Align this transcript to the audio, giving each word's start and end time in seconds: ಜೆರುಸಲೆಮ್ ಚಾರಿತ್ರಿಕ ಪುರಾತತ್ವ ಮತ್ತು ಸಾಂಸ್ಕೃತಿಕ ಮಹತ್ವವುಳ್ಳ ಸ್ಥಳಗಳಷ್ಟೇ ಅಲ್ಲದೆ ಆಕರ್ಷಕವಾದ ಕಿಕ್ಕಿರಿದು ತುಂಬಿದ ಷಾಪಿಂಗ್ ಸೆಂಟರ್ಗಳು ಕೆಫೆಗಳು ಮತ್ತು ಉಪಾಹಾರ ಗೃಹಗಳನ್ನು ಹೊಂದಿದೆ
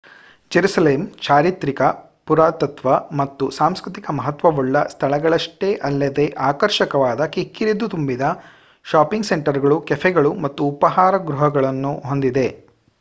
ಜೆರುಸಲೆಮ್ 0.51 1.03
ಚಾರಿತ್ರಿಕ 1.21 1.81
ಪುರಾತತ್ವ 2.27 2.87
ಮತ್ತು 3.11 3.45
ಸಾಂಸ್ಕೃತಿಕ 3.49 4.05
ಮಹತ್ವವುಳ್ಳ 4.11 4.83
ಸ್ಥಳಗಳಷ್ಟೇ 4.85 5.69
ಅಲ್ಲದೆ 5.81 6.25
ಆಕರ್ಷಕವಾದ 6.47 7.27
ಕಿಕ್ಕಿರಿದು 7.27 7.87
ತುಂಬಿದ 7.87 8.27
ಷಾಪಿಂಗ್ 8.85 9.25
ಸೆಂಟರ್ಗಳು 9.25 9.77
ಕೆಫೆಗಳು 9.81 10.33
ಮತ್ತು 10.45 10.63
ಉಪಾಹಾರ 10.71 11.17
ಗೃಹಗಳನ್ನು 11.29 11.93
ಹೊಂದಿದೆ 12.05 12.47